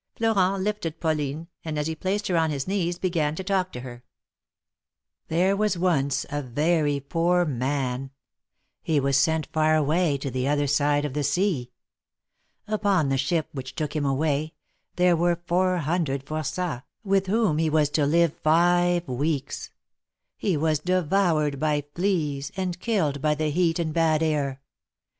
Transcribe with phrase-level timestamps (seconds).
[0.15, 3.81] Florent lifted Pauline, and as he placed her on his knees began to talk to
[3.81, 4.03] her:
[5.27, 8.09] There was once a very poor man—
[8.81, 11.69] he was sent far away to the other side of the sea.
[12.67, 14.55] Upon the ship which took him away,
[14.95, 19.69] there were four hundred for9ats, with whom he was to live five weeks.
[20.35, 24.63] He was devoured by fleas, and killed by the heat and bad air.